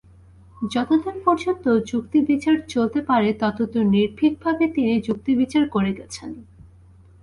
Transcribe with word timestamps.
যতদূর 0.71 1.15
পর্যন্ত 1.25 1.65
যুক্তিবিচার 1.85 2.55
চলতে 2.67 2.99
পারে, 3.01 3.29
ততদূর 3.33 3.85
নির্ভীকভাবে 3.87 4.65
তিনি 4.67 4.93
যুক্তিবিচার 5.01 5.63
করে 5.69 5.91
গেছেন। 5.93 6.29